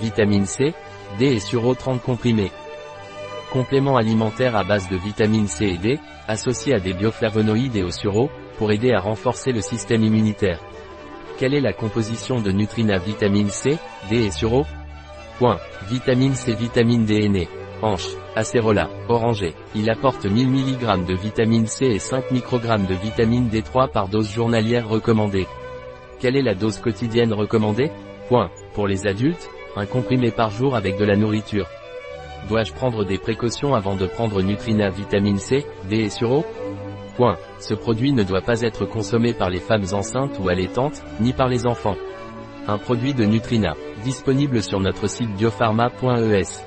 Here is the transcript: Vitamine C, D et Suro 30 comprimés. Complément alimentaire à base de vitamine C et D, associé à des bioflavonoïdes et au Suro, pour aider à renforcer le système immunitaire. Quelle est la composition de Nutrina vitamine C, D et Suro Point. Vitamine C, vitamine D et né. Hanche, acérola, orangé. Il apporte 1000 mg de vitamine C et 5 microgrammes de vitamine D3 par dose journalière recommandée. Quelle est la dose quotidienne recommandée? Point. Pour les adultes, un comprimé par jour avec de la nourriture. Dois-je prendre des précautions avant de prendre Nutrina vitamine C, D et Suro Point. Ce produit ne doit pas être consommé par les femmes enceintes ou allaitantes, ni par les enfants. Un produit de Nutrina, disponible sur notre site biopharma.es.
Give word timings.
Vitamine 0.00 0.46
C, 0.46 0.74
D 1.18 1.26
et 1.26 1.40
Suro 1.40 1.74
30 1.74 2.02
comprimés. 2.02 2.52
Complément 3.52 3.96
alimentaire 3.96 4.56
à 4.56 4.64
base 4.64 4.88
de 4.88 4.96
vitamine 4.96 5.48
C 5.48 5.66
et 5.66 5.78
D, 5.78 5.98
associé 6.26 6.74
à 6.74 6.80
des 6.80 6.92
bioflavonoïdes 6.92 7.76
et 7.76 7.82
au 7.82 7.90
Suro, 7.90 8.30
pour 8.58 8.72
aider 8.72 8.92
à 8.92 9.00
renforcer 9.00 9.52
le 9.52 9.60
système 9.60 10.02
immunitaire. 10.02 10.60
Quelle 11.38 11.54
est 11.54 11.60
la 11.60 11.72
composition 11.72 12.40
de 12.40 12.50
Nutrina 12.50 12.98
vitamine 12.98 13.48
C, 13.48 13.78
D 14.10 14.24
et 14.24 14.30
Suro 14.30 14.66
Point. 15.38 15.58
Vitamine 15.88 16.34
C, 16.34 16.52
vitamine 16.52 17.04
D 17.04 17.14
et 17.22 17.28
né. 17.28 17.48
Hanche, 17.80 18.08
acérola, 18.34 18.90
orangé. 19.08 19.54
Il 19.76 19.88
apporte 19.88 20.26
1000 20.26 20.48
mg 20.48 21.06
de 21.06 21.14
vitamine 21.14 21.68
C 21.68 21.86
et 21.86 22.00
5 22.00 22.32
microgrammes 22.32 22.86
de 22.86 22.94
vitamine 22.94 23.48
D3 23.48 23.90
par 23.90 24.08
dose 24.08 24.32
journalière 24.32 24.88
recommandée. 24.88 25.46
Quelle 26.18 26.36
est 26.36 26.42
la 26.42 26.56
dose 26.56 26.78
quotidienne 26.78 27.32
recommandée? 27.32 27.92
Point. 28.28 28.50
Pour 28.74 28.88
les 28.88 29.06
adultes, 29.06 29.48
un 29.78 29.86
comprimé 29.86 30.30
par 30.30 30.50
jour 30.50 30.74
avec 30.74 30.98
de 30.98 31.04
la 31.04 31.16
nourriture. 31.16 31.66
Dois-je 32.48 32.72
prendre 32.72 33.04
des 33.04 33.18
précautions 33.18 33.74
avant 33.74 33.94
de 33.94 34.06
prendre 34.06 34.42
Nutrina 34.42 34.90
vitamine 34.90 35.38
C, 35.38 35.64
D 35.88 35.96
et 35.96 36.10
Suro 36.10 36.44
Point. 37.16 37.36
Ce 37.58 37.74
produit 37.74 38.12
ne 38.12 38.22
doit 38.22 38.42
pas 38.42 38.60
être 38.62 38.84
consommé 38.86 39.34
par 39.34 39.50
les 39.50 39.60
femmes 39.60 39.86
enceintes 39.92 40.38
ou 40.40 40.48
allaitantes, 40.48 41.02
ni 41.20 41.32
par 41.32 41.48
les 41.48 41.66
enfants. 41.66 41.96
Un 42.66 42.78
produit 42.78 43.14
de 43.14 43.24
Nutrina, 43.24 43.74
disponible 44.04 44.62
sur 44.62 44.80
notre 44.80 45.08
site 45.08 45.34
biopharma.es. 45.36 46.64